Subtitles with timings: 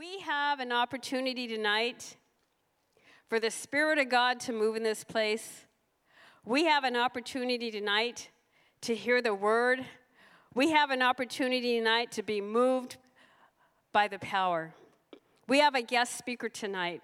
[0.00, 2.16] We have an opportunity tonight
[3.28, 5.66] for the Spirit of God to move in this place.
[6.42, 8.30] We have an opportunity tonight
[8.80, 9.84] to hear the word.
[10.54, 12.96] We have an opportunity tonight to be moved
[13.92, 14.72] by the power.
[15.46, 17.02] We have a guest speaker tonight,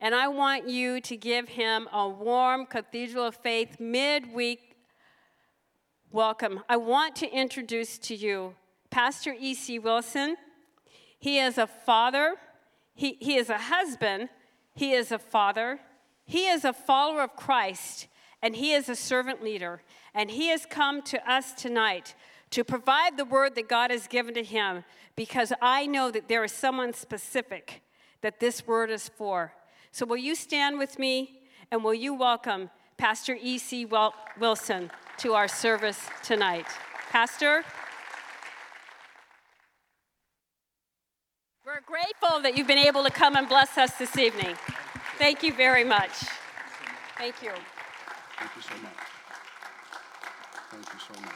[0.00, 4.76] and I want you to give him a warm Cathedral of Faith midweek
[6.12, 6.62] welcome.
[6.68, 8.54] I want to introduce to you
[8.88, 9.80] Pastor E.C.
[9.80, 10.36] Wilson.
[11.26, 12.36] He is a father,
[12.94, 14.28] he, he is a husband,
[14.76, 15.80] he is a father,
[16.24, 18.06] he is a follower of Christ,
[18.40, 19.82] and he is a servant leader.
[20.14, 22.14] And he has come to us tonight
[22.50, 24.84] to provide the word that God has given to him
[25.16, 27.82] because I know that there is someone specific
[28.20, 29.52] that this word is for.
[29.90, 31.40] So, will you stand with me
[31.72, 33.84] and will you welcome Pastor E.C.
[34.38, 36.66] Wilson to our service tonight?
[37.10, 37.64] Pastor?
[41.76, 44.56] We're grateful that you've been able to come and bless us this evening.
[45.18, 46.10] Thank you very much.
[47.18, 47.50] Thank you.
[48.38, 48.92] Thank you so much.
[50.70, 51.34] Thank you so much.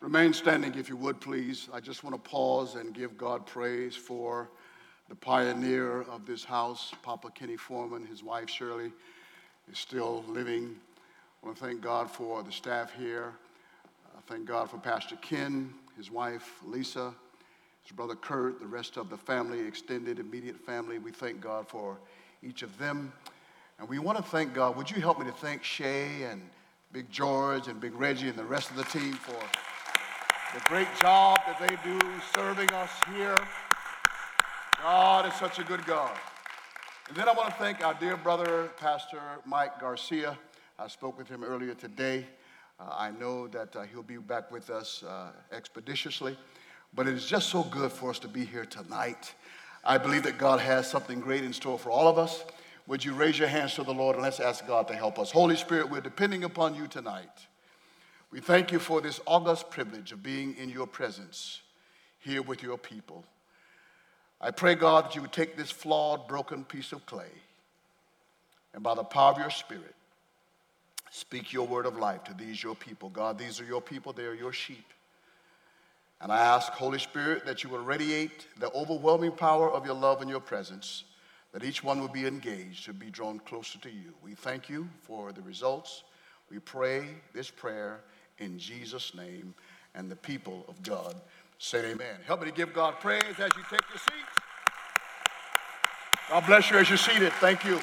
[0.00, 1.68] Remain standing if you would, please.
[1.72, 4.50] I just want to pause and give God praise for
[5.08, 8.04] the pioneer of this house, Papa Kenny Foreman.
[8.04, 8.90] His wife, Shirley,
[9.70, 10.74] is still living.
[11.40, 13.32] I want to thank God for the staff here.
[14.16, 17.14] I thank God for Pastor Ken, his wife, Lisa,
[17.86, 20.98] his brother Kurt, the rest of the family, extended, immediate family.
[20.98, 21.96] We thank God for
[22.42, 23.12] each of them.
[23.78, 24.76] And we want to thank God.
[24.76, 26.42] Would you help me to thank Shay and
[26.92, 29.36] Big George and Big Reggie and the rest of the team for
[30.52, 32.00] the great job that they do
[32.34, 33.36] serving us here.
[34.82, 36.16] God is such a good God.
[37.06, 40.36] And then I want to thank our dear brother, Pastor Mike Garcia.
[40.76, 42.26] I spoke with him earlier today.
[42.80, 46.36] Uh, I know that uh, he'll be back with us uh, expeditiously.
[46.96, 49.34] But it is just so good for us to be here tonight.
[49.84, 52.44] I believe that God has something great in store for all of us.
[52.86, 55.30] Would you raise your hands to the Lord and let's ask God to help us?
[55.30, 57.46] Holy Spirit, we're depending upon you tonight.
[58.30, 61.60] We thank you for this august privilege of being in your presence
[62.18, 63.24] here with your people.
[64.40, 67.30] I pray, God, that you would take this flawed, broken piece of clay
[68.76, 69.94] and by the power of your Spirit,
[71.10, 73.08] speak your word of life to these, your people.
[73.08, 74.84] God, these are your people, they are your sheep.
[76.20, 80.22] And I ask, Holy Spirit, that you will radiate the overwhelming power of your love
[80.22, 81.04] and your presence,
[81.52, 84.14] that each one will be engaged to be drawn closer to you.
[84.22, 86.04] We thank you for the results.
[86.50, 88.00] We pray this prayer
[88.38, 89.54] in Jesus' name,
[89.94, 91.20] and the people of God
[91.58, 92.20] say amen.
[92.26, 94.38] Help me to give God praise as you take your seats.
[96.30, 97.32] God bless you as you're seated.
[97.34, 97.80] Thank you.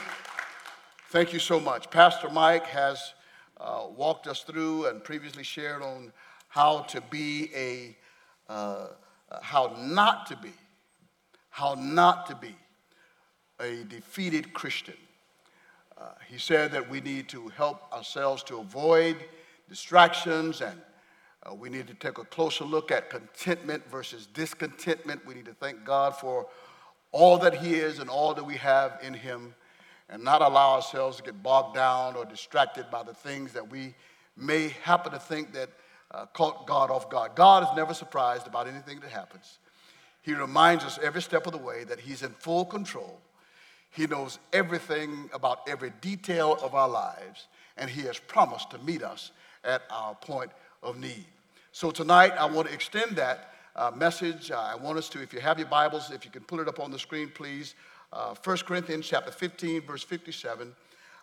[1.10, 1.90] Thank you so much.
[1.90, 3.14] Pastor Mike has
[3.60, 6.12] uh, walked us through and previously shared on
[6.50, 7.96] how to be a
[8.50, 8.88] uh,
[9.42, 10.54] how not to be,
[11.50, 12.56] how not to be
[13.60, 14.96] a defeated Christian.
[15.98, 19.16] Uh, he said that we need to help ourselves to avoid
[19.70, 20.80] distractions and
[21.46, 25.26] uh, we need to take a closer look at contentment versus discontentment.
[25.26, 26.48] We need to thank God for
[27.12, 29.54] all that He is and all that we have in Him
[30.10, 33.94] and not allow ourselves to get bogged down or distracted by the things that we
[34.38, 35.70] may happen to think that
[36.14, 37.32] uh, caught God off guard.
[37.36, 39.58] God is never surprised about anything that happens.
[40.22, 43.20] He reminds us every step of the way that He's in full control.
[43.90, 47.48] He knows everything about every detail of our lives,
[47.78, 49.32] and He has promised to meet us
[49.64, 50.52] at our point
[50.82, 51.26] of need.
[51.72, 54.52] So tonight, I want to extend that uh, message.
[54.52, 56.68] Uh, I want us to, if you have your Bibles, if you can pull it
[56.68, 57.76] up on the screen, please.
[58.12, 60.74] Uh, 1 Corinthians chapter 15, verse 57.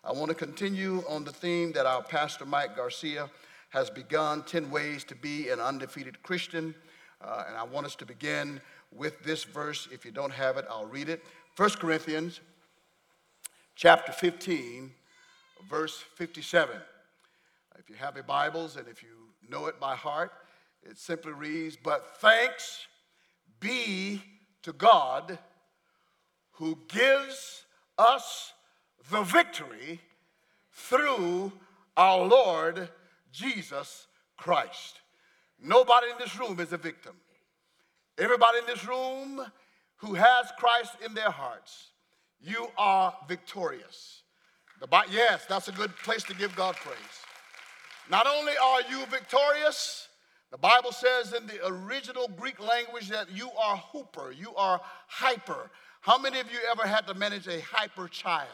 [0.02, 3.30] I want to continue on the theme that our pastor Mike Garcia
[3.70, 6.74] has begun 10 ways to be an undefeated Christian.
[7.22, 8.60] Uh, and I want us to begin
[8.92, 9.88] with this verse.
[9.92, 11.22] If you don't have it, I'll read it.
[11.56, 12.40] 1 Corinthians
[13.74, 14.92] chapter 15,
[15.68, 16.76] verse 57.
[17.78, 19.08] If you have your Bibles and if you
[19.48, 20.32] know it by heart,
[20.82, 22.86] it simply reads, But thanks
[23.60, 24.22] be
[24.62, 25.38] to God
[26.52, 27.64] who gives
[27.98, 28.52] us
[29.10, 30.00] the victory
[30.72, 31.52] through
[31.96, 32.88] our Lord
[33.32, 34.06] Jesus
[34.36, 35.00] Christ.
[35.62, 37.14] Nobody in this room is a victim.
[38.18, 39.40] Everybody in this room
[39.96, 41.88] who has Christ in their hearts,
[42.40, 44.22] you are victorious.
[44.80, 46.96] The, yes, that's a good place to give God praise.
[48.10, 50.08] Not only are you victorious,
[50.50, 55.70] the Bible says in the original Greek language that you are hooper, you are hyper.
[56.00, 58.48] How many of you ever had to manage a hyper child?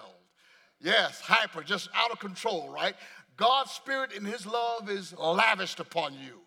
[0.80, 2.94] Yes, hyper, just out of control, right?
[3.36, 6.40] God's Spirit and His love is lavished upon you.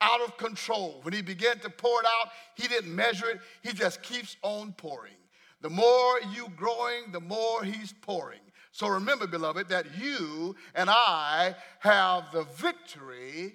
[0.00, 1.00] out of control.
[1.02, 4.72] When he began to pour it out, he didn't measure it, he just keeps on
[4.72, 5.14] pouring.
[5.62, 8.40] The more you growing, the more he's pouring.
[8.72, 13.54] So remember, beloved, that you and I have the victory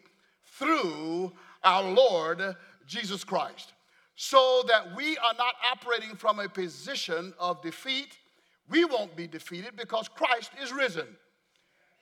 [0.58, 1.34] through
[1.64, 2.56] our Lord
[2.88, 3.74] Jesus Christ.
[4.16, 8.18] So that we are not operating from a position of defeat.
[8.70, 11.08] We won't be defeated because Christ is risen.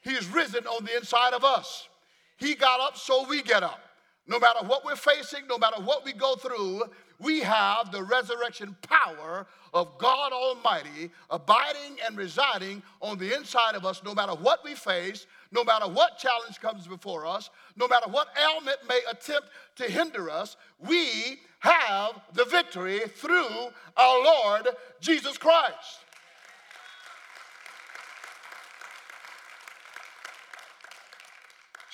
[0.07, 1.89] He is risen on the inside of us.
[2.38, 3.81] He got up, so we get up.
[4.25, 6.83] No matter what we're facing, no matter what we go through,
[7.19, 13.86] we have the resurrection power of God Almighty abiding and residing on the inside of
[13.86, 18.10] us, no matter what we face, no matter what challenge comes before us, no matter
[18.10, 24.69] what ailment may attempt to hinder us, we have the victory through our Lord
[25.01, 26.06] Jesus Christ.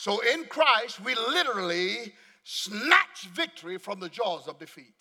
[0.04, 2.14] So in Christ, we literally
[2.44, 4.96] snatch victory from the jaws of defeat.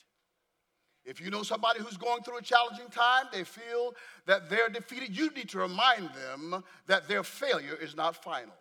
[1.04, 3.96] If you know somebody who's going through a challenging time, they feel
[4.26, 8.54] that they're defeated, you need to remind them that their failure is not final.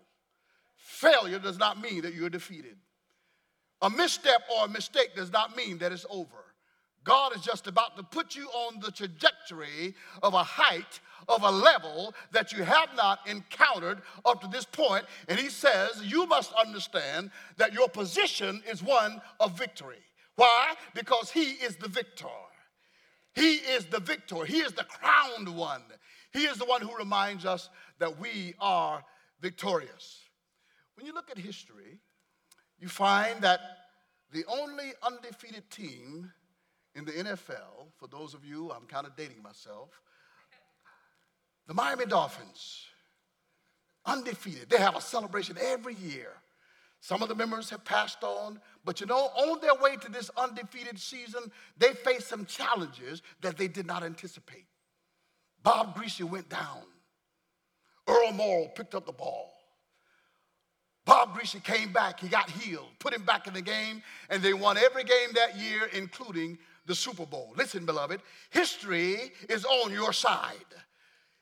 [0.78, 2.78] Failure does not mean that you're defeated.
[3.84, 6.41] A misstep or a mistake does not mean that it's over.
[7.04, 11.52] God is just about to put you on the trajectory of a height, of a
[11.52, 15.06] level that you have not encountered up to this point.
[15.28, 20.04] And He says, You must understand that your position is one of victory.
[20.36, 20.74] Why?
[20.94, 22.28] Because He is the victor.
[23.34, 24.46] He is the victor.
[24.46, 25.84] He is the crowned one.
[26.34, 27.70] He is the one who reminds us
[28.00, 29.04] that we are
[29.42, 30.20] victorious.
[30.96, 32.00] When you look at history,
[32.80, 33.60] you find that
[34.32, 36.32] the only undefeated team
[36.96, 39.90] in the NFL, for those of you, I'm kind of dating myself,
[41.68, 42.86] the Miami Dolphins,
[44.06, 44.70] undefeated.
[44.70, 46.34] They have a celebration every year.
[47.00, 50.30] Some of the members have passed on, but you know, on their way to this
[50.38, 51.42] undefeated season,
[51.78, 54.66] they faced some challenges that they did not anticipate.
[55.64, 56.84] Bob Griese went down.
[58.08, 59.52] Earl Morrall picked up the ball.
[61.06, 64.54] Bob Griese came back, he got healed, put him back in the game, and they
[64.54, 67.54] won every game that year, including the Super Bowl.
[67.56, 70.56] Listen, beloved, history is on your side.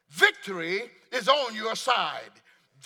[0.10, 2.32] Victory is on your side.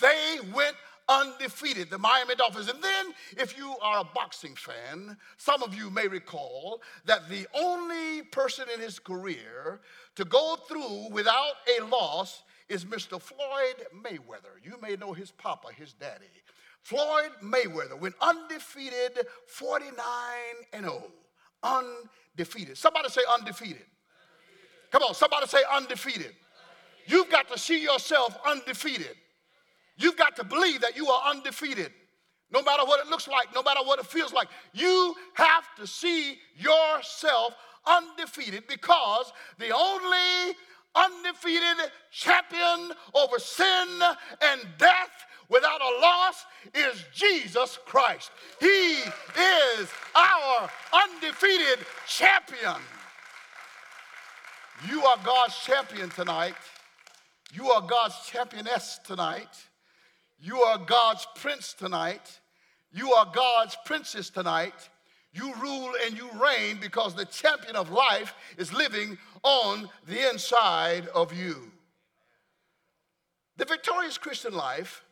[0.00, 0.76] They went
[1.08, 2.68] undefeated, the Miami Dolphins.
[2.68, 3.06] And then,
[3.36, 8.66] if you are a boxing fan, some of you may recall that the only person
[8.72, 9.80] in his career
[10.16, 13.20] to go through without a loss is Mr.
[13.20, 14.56] Floyd Mayweather.
[14.62, 16.24] You may know his papa, his daddy.
[16.82, 19.94] Floyd Mayweather went undefeated 49
[20.72, 21.02] and 0.
[21.64, 22.78] Undefeated.
[22.78, 23.82] Somebody say undefeated.
[24.92, 26.32] Come on, somebody say undefeated.
[27.06, 29.16] You've got to see yourself undefeated.
[29.96, 31.90] You've got to believe that you are undefeated.
[32.52, 35.86] No matter what it looks like, no matter what it feels like, you have to
[35.86, 37.54] see yourself
[37.86, 40.54] undefeated because the only
[40.94, 43.88] undefeated champion over sin
[44.42, 45.10] and death
[45.48, 46.44] without a loss
[46.74, 48.30] is Jesus Christ.
[48.60, 52.80] He is our undefeated champion.
[54.88, 56.54] You are God's champion tonight.
[57.52, 59.48] You are God's championess tonight.
[60.38, 62.40] You are God's prince tonight.
[62.92, 64.88] You are God's princess tonight.
[65.34, 71.08] You rule and you reign because the champion of life is living on the inside
[71.08, 71.72] of you.
[73.56, 75.02] The victorious Christian life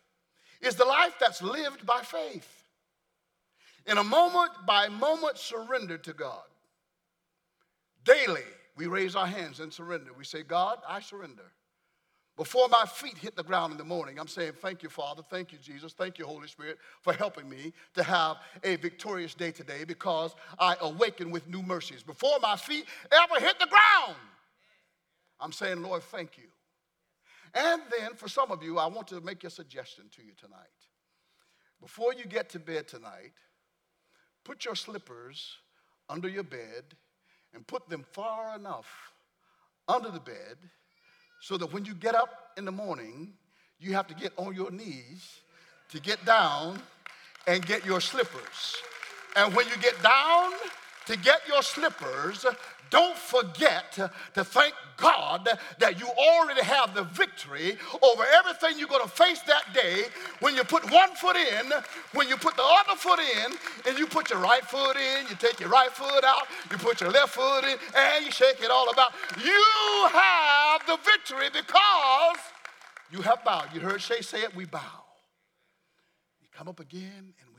[0.60, 2.64] is the life that's lived by faith.
[3.86, 6.44] In a moment by moment surrender to God.
[8.04, 8.44] Daily,
[8.76, 10.12] we raise our hands and surrender.
[10.16, 11.50] We say, God, I surrender.
[12.42, 15.22] Before my feet hit the ground in the morning, I'm saying, Thank you, Father.
[15.30, 15.92] Thank you, Jesus.
[15.92, 20.74] Thank you, Holy Spirit, for helping me to have a victorious day today because I
[20.80, 22.02] awaken with new mercies.
[22.02, 24.18] Before my feet ever hit the ground,
[25.38, 26.48] I'm saying, Lord, thank you.
[27.54, 30.58] And then for some of you, I want to make a suggestion to you tonight.
[31.80, 33.34] Before you get to bed tonight,
[34.42, 35.58] put your slippers
[36.08, 36.96] under your bed
[37.54, 39.12] and put them far enough
[39.86, 40.56] under the bed
[41.42, 43.32] so that when you get up in the morning,
[43.80, 45.40] you have to get on your knees
[45.90, 46.80] to get down
[47.48, 48.76] and get your slippers.
[49.34, 50.52] And when you get down
[51.06, 52.46] to get your slippers,
[52.90, 53.92] don't forget
[54.34, 59.40] to thank God that you already have the victory over everything you're going to face
[59.42, 60.04] that day
[60.40, 61.72] when you put one foot in,
[62.12, 63.52] when you put the other foot in,
[63.88, 67.00] and you put your right foot in, you take your right foot out, you put
[67.00, 69.12] your left foot in, and you shake it all about.
[69.42, 69.64] You
[70.12, 72.36] have the victory because
[73.10, 73.68] you have bowed.
[73.72, 75.04] You heard Shay say it, we bow.
[76.42, 77.51] We come up again and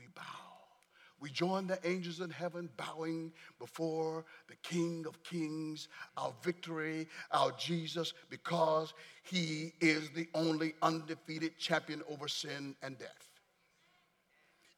[1.24, 5.88] we join the angels in heaven bowing before the King of Kings,
[6.18, 13.26] our victory, our Jesus, because he is the only undefeated champion over sin and death.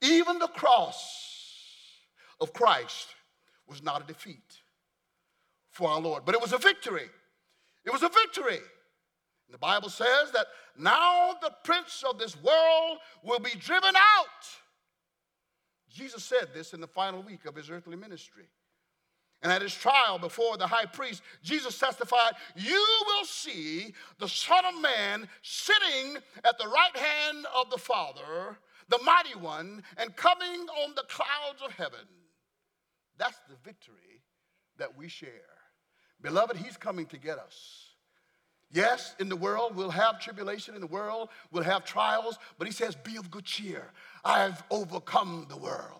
[0.00, 1.98] Even the cross
[2.40, 3.08] of Christ
[3.66, 4.60] was not a defeat
[5.72, 7.10] for our Lord, but it was a victory.
[7.84, 8.60] It was a victory.
[9.48, 10.46] And the Bible says that
[10.78, 14.46] now the prince of this world will be driven out.
[16.06, 18.44] Jesus said this in the final week of his earthly ministry.
[19.42, 24.64] And at his trial before the high priest, Jesus testified, You will see the Son
[24.64, 28.56] of Man sitting at the right hand of the Father,
[28.88, 32.06] the mighty one, and coming on the clouds of heaven.
[33.18, 34.22] That's the victory
[34.78, 35.28] that we share.
[36.22, 37.86] Beloved, he's coming to get us.
[38.72, 42.72] Yes, in the world we'll have tribulation, in the world we'll have trials, but he
[42.72, 43.92] says, Be of good cheer.
[44.26, 45.92] I've overcome the world.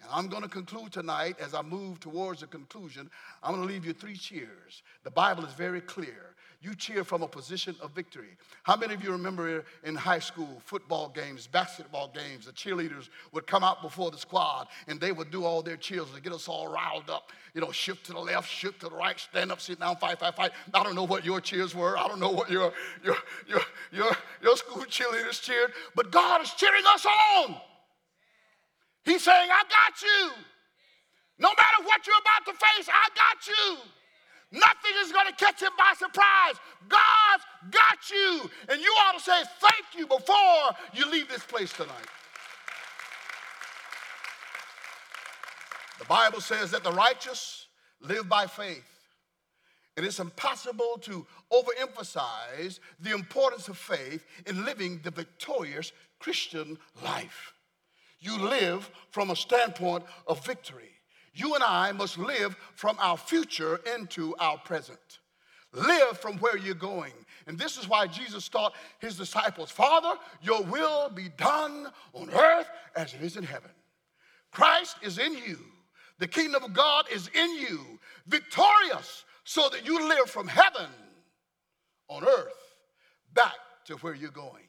[0.00, 3.10] And I'm going to conclude tonight as I move towards the conclusion.
[3.42, 4.82] I'm going to leave you three cheers.
[5.02, 6.33] The Bible is very clear.
[6.64, 8.38] You cheer from a position of victory.
[8.62, 13.46] How many of you remember in high school football games, basketball games, the cheerleaders would
[13.46, 16.48] come out before the squad and they would do all their cheers to get us
[16.48, 17.32] all riled up.
[17.52, 20.18] You know, shift to the left, shift to the right, stand up, sit down, fight,
[20.18, 20.52] fight, fight.
[20.72, 21.98] I don't know what your cheers were.
[21.98, 22.72] I don't know what your
[23.04, 23.16] your
[23.46, 23.60] your
[23.92, 24.10] your,
[24.42, 27.04] your school cheerleaders cheered, but God is cheering us
[27.36, 27.56] on.
[29.04, 30.30] He's saying, I got you.
[31.38, 33.76] No matter what you're about to face, I got you.
[34.54, 36.54] Nothing is going to catch him by surprise.
[36.88, 38.48] God's got you.
[38.68, 42.06] And you ought to say thank you before you leave this place tonight.
[45.98, 47.66] The Bible says that the righteous
[48.00, 48.84] live by faith.
[49.96, 57.54] And it's impossible to overemphasize the importance of faith in living the victorious Christian life.
[58.20, 60.93] You live from a standpoint of victory
[61.34, 65.18] you and I must live from our future into our present.
[65.72, 67.12] Live from where you're going.
[67.46, 72.68] And this is why Jesus taught his disciples Father, your will be done on earth
[72.94, 73.70] as it is in heaven.
[74.52, 75.58] Christ is in you,
[76.18, 77.80] the kingdom of God is in you,
[78.28, 80.88] victorious, so that you live from heaven
[82.08, 82.74] on earth
[83.34, 83.54] back
[83.86, 84.62] to where you're going.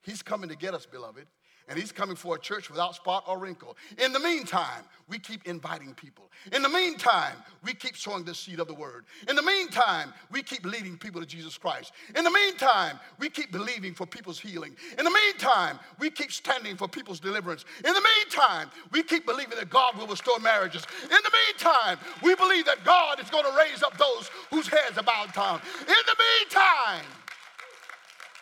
[0.00, 1.26] He's coming to get us, beloved
[1.68, 3.76] and he's coming for a church without spot or wrinkle.
[4.02, 6.24] In the meantime, we keep inviting people.
[6.52, 9.04] In the meantime, we keep sowing the seed of the word.
[9.28, 11.92] In the meantime, we keep leading people to Jesus Christ.
[12.16, 14.76] In the meantime, we keep believing for people's healing.
[14.98, 17.64] In the meantime, we keep standing for people's deliverance.
[17.84, 20.84] In the meantime, we keep believing that God will restore marriages.
[21.02, 24.98] In the meantime, we believe that God is going to raise up those whose heads
[24.98, 25.60] are bowed down.
[25.80, 27.04] In the meantime,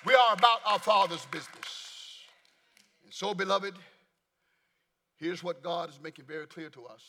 [0.04, 1.65] we are about our Father's business.
[3.10, 3.74] So, beloved,
[5.16, 7.02] here's what God is making very clear to us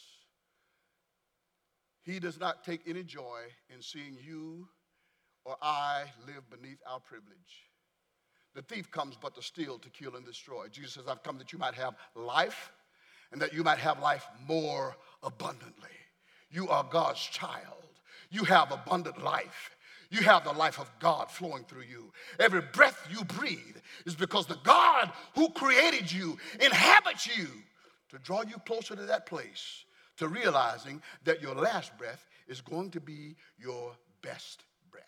[2.03, 3.41] He does not take any joy
[3.73, 4.67] in seeing you
[5.47, 7.71] or I live beneath our privilege.
[8.53, 10.67] The thief comes but to steal, to kill, and destroy.
[10.67, 12.71] Jesus says, I've come that you might have life
[13.31, 15.89] and that you might have life more abundantly.
[16.49, 17.83] You are God's child.
[18.29, 19.76] You have abundant life.
[20.09, 22.11] You have the life of God flowing through you.
[22.39, 27.47] Every breath you breathe is because the God who created you inhabits you
[28.09, 29.83] to draw you closer to that place,
[30.17, 35.03] to realizing that your last breath is going to be your best breath.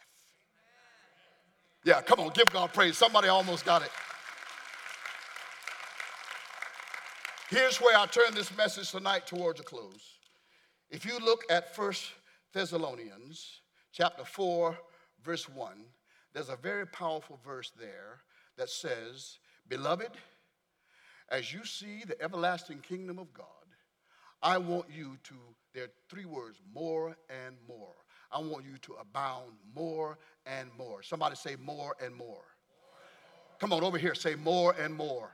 [1.85, 2.97] Yeah, come on, give God praise.
[2.97, 3.91] Somebody almost got it.
[7.49, 10.19] Here's where I turn this message tonight towards a close.
[10.91, 12.11] If you look at First
[12.53, 14.77] Thessalonians chapter 4,
[15.23, 15.73] verse 1,
[16.33, 18.19] there's a very powerful verse there
[18.57, 20.11] that says, Beloved,
[21.29, 23.45] as you see the everlasting kingdom of God,
[24.41, 25.35] I want you to,
[25.73, 27.93] there are three words, more and more.
[28.31, 31.01] I want you to abound more and more.
[31.03, 32.43] Somebody say more and more.
[33.59, 35.29] Come on over here, say more and more.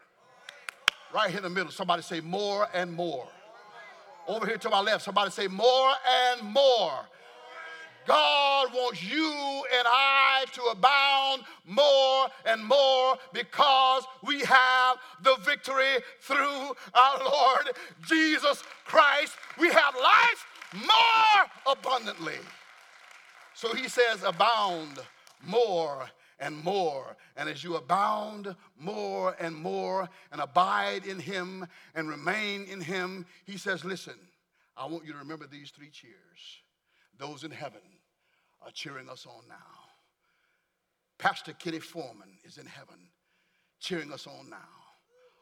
[1.13, 3.27] Right here in the middle, somebody say more and more.
[4.27, 5.91] Over here to my left, somebody say more
[6.31, 7.05] and more.
[8.05, 9.31] God wants you
[9.77, 17.69] and I to abound more and more because we have the victory through our Lord
[18.07, 19.33] Jesus Christ.
[19.59, 22.39] We have life more abundantly.
[23.53, 24.99] So he says, abound
[25.43, 26.09] more
[26.39, 27.15] and more.
[27.37, 33.25] And as you abound more and more and abide in him and remain in him,
[33.45, 34.15] he says, listen,
[34.77, 36.13] I want you to remember these three cheers.
[37.17, 37.79] Those in heaven
[38.65, 39.55] are cheering us on now.
[41.19, 42.97] Pastor Kenny Foreman is in heaven
[43.79, 44.57] cheering us on now.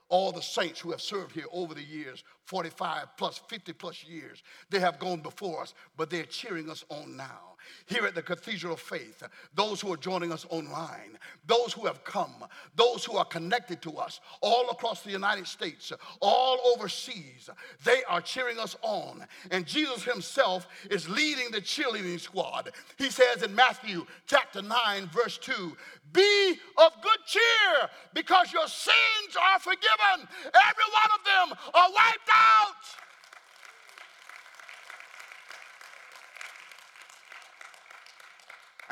[0.10, 4.44] all the saints who have served here over the years 45 plus, 50 plus years.
[4.70, 7.53] They have gone before us, but they're cheering us on now.
[7.86, 12.04] Here at the Cathedral of Faith, those who are joining us online, those who have
[12.04, 15.92] come, those who are connected to us all across the United States,
[16.22, 17.50] all overseas,
[17.84, 19.26] they are cheering us on.
[19.52, 22.72] And Jesus himself is leading the cheerleading squad.
[22.98, 25.76] He says in Matthew chapter 9, verse 2
[26.12, 30.28] Be of good cheer because your sins are forgiven.
[30.46, 33.04] Every one of them are wiped out.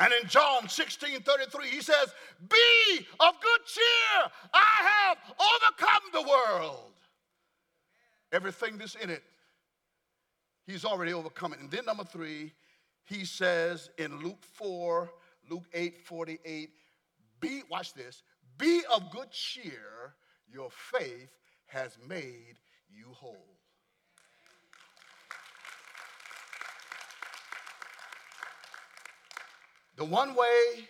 [0.02, 2.12] And in John 16 33, he says,
[2.48, 4.30] Be of good cheer.
[4.52, 6.92] I have overcome the world.
[8.32, 9.22] Everything that's in it,
[10.66, 11.60] he's already overcome it.
[11.60, 12.52] And then, number three,
[13.04, 15.08] he says in Luke 4,
[15.48, 16.70] Luke 8 48,
[17.40, 18.24] Be, watch this,
[18.58, 20.14] be of good cheer.
[20.52, 21.30] Your faith
[21.66, 22.58] has made
[22.90, 23.56] you whole.
[29.96, 30.88] The one way,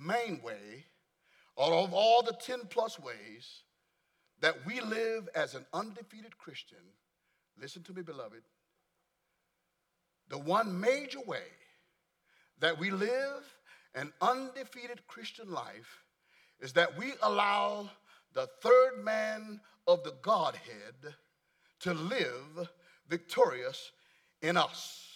[0.00, 0.84] main way,
[1.60, 3.62] out of all the 10 plus ways
[4.40, 6.78] that we live as an undefeated Christian,
[7.60, 8.42] listen to me, beloved.
[10.28, 11.44] The one major way
[12.60, 13.42] that we live
[13.94, 16.02] an undefeated Christian life
[16.60, 17.90] is that we allow
[18.32, 21.14] the third man of the Godhead
[21.80, 22.68] to live
[23.08, 23.92] victorious
[24.42, 25.06] in us.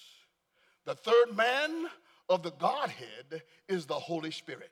[0.84, 1.88] The third man
[2.28, 4.70] of the Godhead is the Holy Spirit.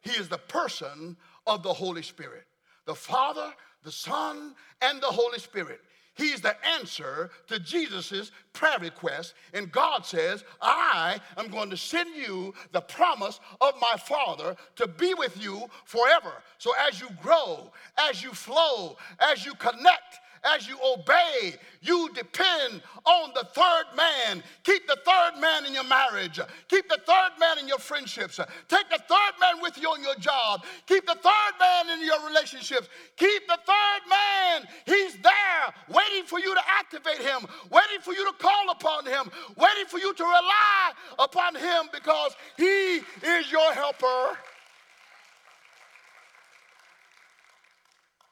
[0.00, 1.16] He is the person
[1.46, 2.46] of the Holy Spirit.
[2.86, 3.52] The Father,
[3.84, 5.80] the Son, and the Holy Spirit.
[6.14, 9.34] He's the answer to Jesus' prayer request.
[9.54, 14.88] And God says, I am going to send you the promise of my Father to
[14.88, 16.32] be with you forever.
[16.58, 22.82] So as you grow, as you flow, as you connect, as you obey, you depend
[23.04, 24.42] on the third man.
[24.64, 26.40] Keep the third man in your marriage.
[26.68, 28.38] Keep the third man in your friendships.
[28.68, 30.64] Take the third man with you on your job.
[30.86, 32.88] Keep the third man in your relationships.
[33.16, 34.68] Keep the third man.
[34.86, 39.30] He's there waiting for you to activate him, waiting for you to call upon him,
[39.56, 44.36] waiting for you to rely upon him because he is your helper.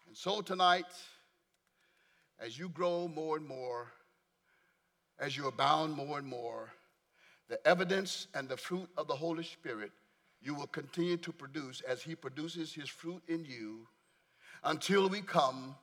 [0.08, 0.86] And so tonight,
[2.38, 3.92] as you grow more and more,
[5.18, 6.72] as you abound more and more,
[7.48, 9.92] the evidence and the fruit of the Holy Spirit
[10.42, 13.86] you will continue to produce as He produces His fruit in you
[14.64, 15.74] until we come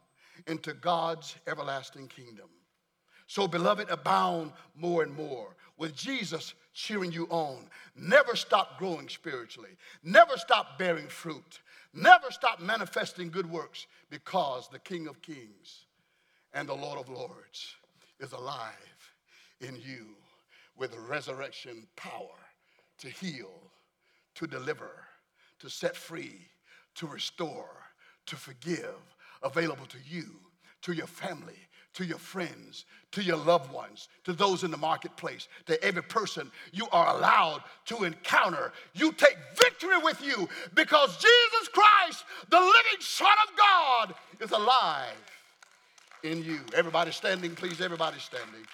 [0.48, 2.50] into God's everlasting kingdom.
[3.28, 7.70] So, beloved, abound more and more with Jesus cheering you on.
[7.96, 9.72] Never stop growing spiritually,
[10.04, 11.62] never stop bearing fruit,
[11.94, 15.83] never stop manifesting good works because the King of Kings
[16.54, 17.76] and the Lord of Lords
[18.20, 19.12] is alive
[19.62, 20.16] in you
[20.78, 22.39] with resurrection power
[23.00, 23.52] to heal,
[24.36, 25.04] to deliver,
[25.60, 26.48] to set free,
[26.96, 27.70] to restore,
[28.28, 28.96] to forgive,
[29.42, 30.26] available to you,
[30.82, 31.58] to your family,
[31.94, 36.52] to your friends, to your loved ones, to those in the marketplace, to every person
[36.72, 38.74] you are allowed to encounter.
[38.94, 45.16] You take victory with you because Jesus Christ, the living Son of God, is alive
[46.23, 46.59] in you.
[46.75, 47.81] Everybody standing, please.
[47.81, 48.65] Everybody standing.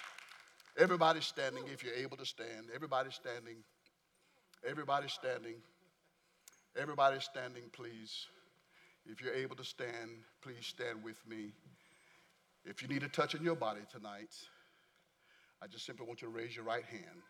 [0.78, 2.68] Everybody standing if you're able to stand.
[2.74, 3.56] Everybody standing.
[4.66, 5.56] Everybody standing.
[6.80, 8.26] Everybody standing, please.
[9.06, 10.10] If you're able to stand,
[10.42, 11.52] please stand with me.
[12.64, 14.34] If you need a touch in your body tonight,
[15.60, 17.22] I just simply want you to raise your right hand.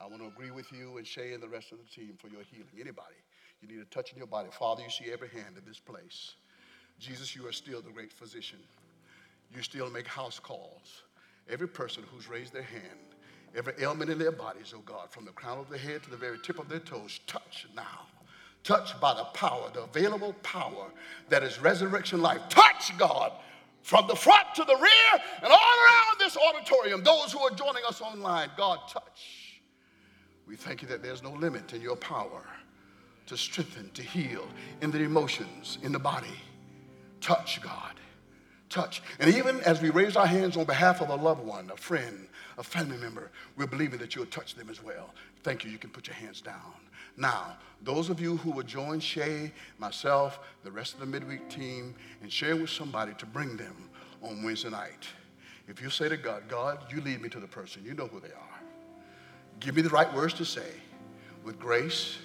[0.00, 2.28] I want to agree with you and Shay and the rest of the team for
[2.28, 2.68] your healing.
[2.74, 3.16] Anybody,
[3.60, 4.50] you need a touch in your body.
[4.56, 6.34] Father, you see every hand in this place.
[7.00, 8.58] Jesus, you are still the great physician
[9.54, 11.02] you still make house calls.
[11.48, 13.16] Every person who's raised their hand,
[13.56, 16.16] every ailment in their bodies, oh God, from the crown of their head to the
[16.16, 18.06] very tip of their toes, touch now.
[18.64, 20.90] Touch by the power, the available power
[21.30, 22.42] that is resurrection life.
[22.50, 23.32] Touch, God,
[23.82, 27.82] from the front to the rear and all around this auditorium, those who are joining
[27.88, 28.50] us online.
[28.56, 29.60] God, touch.
[30.46, 32.44] We thank you that there's no limit in your power
[33.26, 34.46] to strengthen, to heal
[34.82, 36.36] in the emotions, in the body.
[37.20, 37.97] Touch, God
[38.68, 39.02] touch.
[39.18, 42.28] And even as we raise our hands on behalf of a loved one, a friend,
[42.56, 45.10] a family member, we're believing that you'll touch them as well.
[45.42, 45.70] Thank you.
[45.70, 46.74] You can put your hands down.
[47.16, 51.94] Now, those of you who will join Shay, myself, the rest of the midweek team,
[52.22, 53.88] and share with somebody to bring them
[54.22, 55.06] on Wednesday night.
[55.68, 58.20] If you say to God, God, you lead me to the person, you know who
[58.20, 58.60] they are.
[59.60, 60.70] Give me the right words to say
[61.44, 62.18] with grace,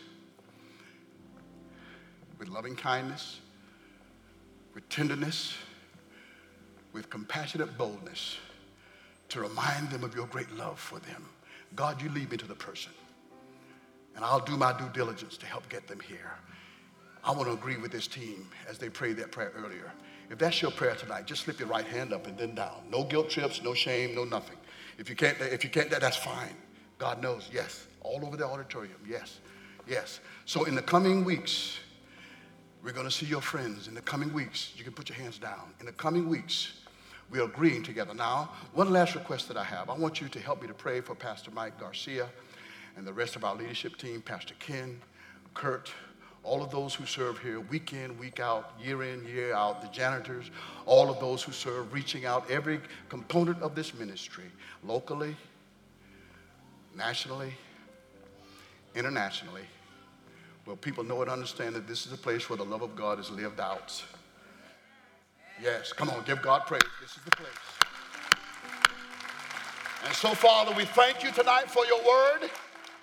[2.40, 3.40] with loving kindness,
[4.74, 5.56] with tenderness
[6.94, 8.38] with compassionate boldness
[9.30, 11.26] to remind them of your great love for them.
[11.76, 12.92] God, you lead me to the person.
[14.16, 16.34] And I'll do my due diligence to help get them here.
[17.24, 19.92] I want to agree with this team as they prayed that prayer earlier.
[20.30, 22.84] If that's your prayer tonight, just slip your right hand up and then down.
[22.92, 24.58] No guilt trips, no shame, no nothing.
[24.98, 26.56] If you can't, if you can't, that's fine.
[27.00, 27.50] God knows.
[27.52, 27.88] Yes.
[28.02, 28.98] All over the auditorium.
[29.08, 29.40] Yes.
[29.88, 30.20] Yes.
[30.46, 31.80] So in the coming weeks,
[32.84, 33.88] we're going to see your friends.
[33.88, 35.74] In the coming weeks, you can put your hands down.
[35.80, 36.83] In the coming weeks,
[37.34, 38.14] we're agreeing together.
[38.14, 39.90] Now, one last request that I have.
[39.90, 42.30] I want you to help me to pray for Pastor Mike Garcia
[42.96, 45.02] and the rest of our leadership team, Pastor Ken,
[45.56, 45.92] Kurt,
[46.44, 49.88] all of those who serve here week in, week out, year in, year out, the
[49.88, 50.52] janitors,
[50.86, 54.52] all of those who serve, reaching out every component of this ministry,
[54.84, 55.36] locally,
[56.96, 57.52] nationally,
[58.94, 59.66] internationally,
[60.66, 63.20] where people know and understand that this is a place where the love of God
[63.20, 64.04] is lived out.
[65.64, 66.82] Yes, come on, give God praise.
[67.02, 67.48] This is the place.
[70.06, 72.50] And so, Father, we thank you tonight for your word.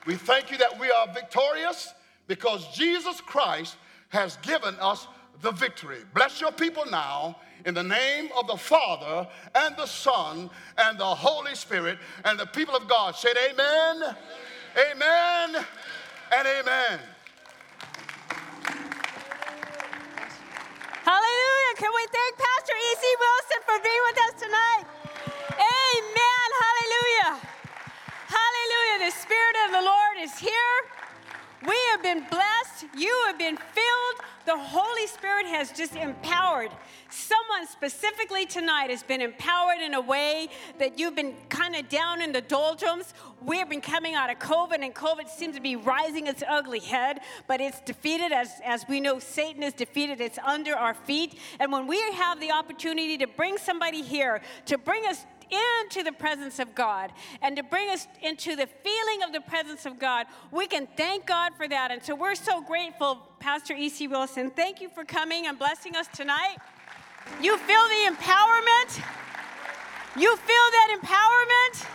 [0.06, 1.94] We thank you that we are victorious
[2.26, 3.76] because Jesus Christ
[4.10, 5.06] has given us
[5.40, 6.00] the victory.
[6.12, 11.04] Bless your people now in the name of the Father and the Son and the
[11.04, 11.98] Holy Spirit.
[12.26, 14.16] And the people of God said, Amen,
[14.76, 15.64] amen,
[16.36, 17.00] and amen.
[21.80, 23.04] Can we thank Pastor E.C.
[23.24, 24.84] Wilson for being with us tonight?
[25.56, 26.48] Amen.
[26.60, 27.40] Hallelujah.
[28.28, 29.08] Hallelujah.
[29.08, 30.99] The Spirit of the Lord is here.
[31.66, 32.86] We have been blessed.
[32.96, 34.26] You have been filled.
[34.46, 36.70] The Holy Spirit has just empowered.
[37.10, 42.22] Someone specifically tonight has been empowered in a way that you've been kind of down
[42.22, 43.12] in the doldrums.
[43.42, 47.20] We've been coming out of COVID, and COVID seems to be rising its ugly head,
[47.46, 48.32] but it's defeated.
[48.32, 51.38] As, as we know, Satan is defeated, it's under our feet.
[51.58, 56.12] And when we have the opportunity to bring somebody here, to bring us into the
[56.12, 60.26] presence of God and to bring us into the feeling of the presence of God,
[60.50, 61.90] we can thank God for that.
[61.90, 64.08] And so we're so grateful, Pastor E.C.
[64.08, 64.50] Wilson.
[64.50, 66.56] Thank you for coming and blessing us tonight.
[67.42, 69.02] You feel the empowerment?
[70.16, 71.86] You feel that empowerment?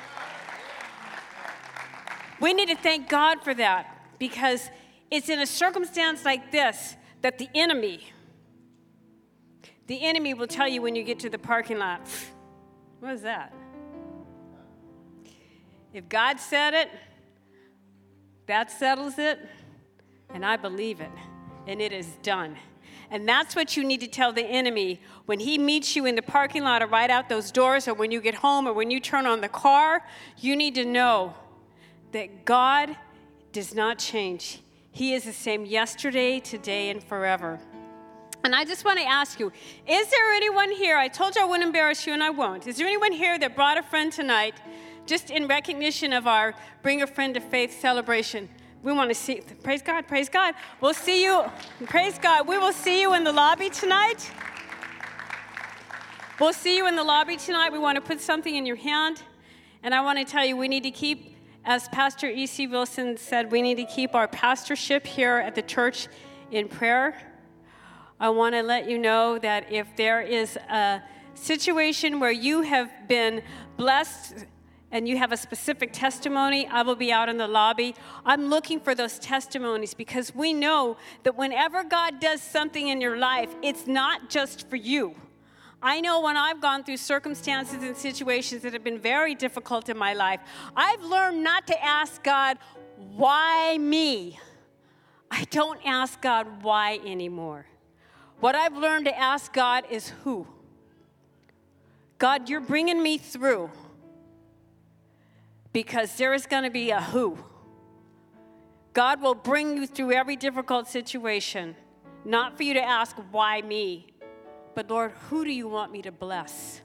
[2.39, 4.69] We need to thank God for that because
[5.11, 8.11] it's in a circumstance like this that the enemy,
[9.87, 12.01] the enemy will tell you when you get to the parking lot,
[13.05, 13.53] what is that?
[15.93, 16.89] If God said it,
[18.47, 19.39] that settles it,
[20.33, 21.11] and I believe it,
[21.67, 22.57] and it is done.
[23.11, 26.23] And that's what you need to tell the enemy when he meets you in the
[26.23, 28.99] parking lot or right out those doors, or when you get home, or when you
[28.99, 30.03] turn on the car.
[30.39, 31.35] You need to know
[32.11, 32.97] that God
[33.51, 34.61] does not change.
[34.91, 37.59] He is the same yesterday, today, and forever.
[38.45, 39.51] And I just want to ask you
[39.87, 40.97] is there anyone here?
[40.97, 42.67] I told you I wouldn't embarrass you, and I won't.
[42.67, 44.53] Is there anyone here that brought a friend tonight
[45.07, 46.53] just in recognition of our
[46.83, 48.47] Bring a Friend to Faith celebration?
[48.83, 50.53] We want to see, praise God, praise God.
[50.79, 51.43] We'll see you,
[51.87, 52.47] praise God.
[52.47, 54.31] We will see you in the lobby tonight.
[56.39, 57.71] We'll see you in the lobby tonight.
[57.71, 59.23] We want to put something in your hand.
[59.81, 62.67] And I want to tell you, we need to keep, as Pastor E.C.
[62.67, 66.07] Wilson said, we need to keep our pastorship here at the church
[66.51, 67.19] in prayer.
[68.19, 71.01] I want to let you know that if there is a
[71.33, 73.41] situation where you have been
[73.75, 74.45] blessed
[74.91, 77.93] and you have a specific testimony, I will be out in the lobby.
[78.25, 83.17] I'm looking for those testimonies because we know that whenever God does something in your
[83.17, 85.15] life, it's not just for you.
[85.81, 89.97] I know when I've gone through circumstances and situations that have been very difficult in
[89.97, 90.39] my life,
[90.75, 92.57] I've learned not to ask God,
[92.95, 94.39] why me?
[95.29, 97.65] I don't ask God why anymore.
[98.39, 100.47] What I've learned to ask God is who?
[102.17, 103.69] God, you're bringing me through
[105.73, 107.37] because there is going to be a who.
[108.93, 111.75] God will bring you through every difficult situation,
[112.23, 114.07] not for you to ask, why me?
[114.73, 116.81] But Lord, who do you want me to bless?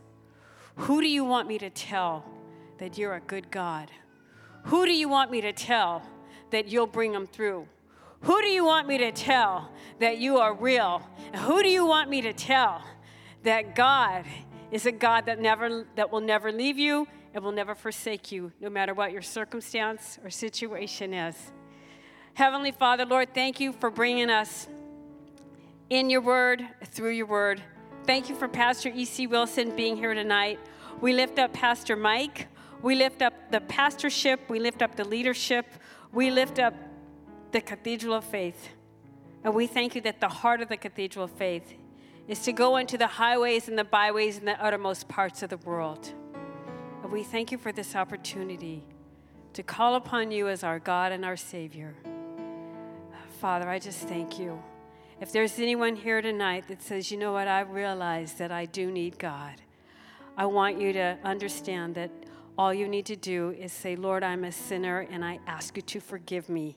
[0.76, 2.24] Who do you want me to tell
[2.78, 3.90] that you're a good God?
[4.64, 6.02] Who do you want me to tell
[6.50, 7.68] that you'll bring them through?
[8.22, 11.02] Who do you want me to tell that you are real?
[11.36, 12.82] Who do you want me to tell
[13.42, 14.26] that God
[14.70, 18.52] is a God that never that will never leave you and will never forsake you
[18.60, 21.36] no matter what your circumstance or situation is.
[22.34, 24.68] Heavenly Father, Lord, thank you for bringing us
[25.90, 27.62] in your word, through your word.
[28.06, 29.26] Thank you for Pastor E.C.
[29.26, 30.58] Wilson being here tonight.
[31.00, 32.48] We lift up Pastor Mike.
[32.82, 34.40] We lift up the pastorship.
[34.48, 35.66] We lift up the leadership.
[36.12, 36.74] We lift up
[37.52, 38.68] the Cathedral of Faith.
[39.42, 41.74] And we thank you that the heart of the Cathedral of Faith
[42.28, 45.56] is to go into the highways and the byways and the uttermost parts of the
[45.58, 46.12] world.
[47.02, 48.84] And we thank you for this opportunity
[49.54, 51.96] to call upon you as our God and our Savior.
[53.40, 54.62] Father, I just thank you.
[55.20, 58.92] If there's anyone here tonight that says, you know what, I realize that I do
[58.92, 59.60] need God,
[60.36, 62.10] I want you to understand that
[62.56, 65.82] all you need to do is say, Lord, I'm a sinner and I ask you
[65.82, 66.76] to forgive me.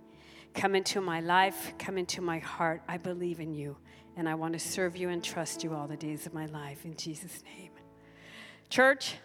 [0.53, 2.81] Come into my life, come into my heart.
[2.87, 3.77] I believe in you
[4.15, 6.85] and I want to serve you and trust you all the days of my life
[6.85, 7.71] in Jesus' name.
[8.69, 9.15] Church,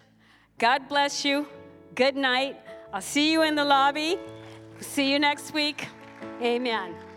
[0.57, 1.47] God bless you.
[1.95, 2.57] Good night.
[2.93, 4.17] I'll see you in the lobby.
[4.79, 5.87] See you next week.
[6.41, 7.08] Amen.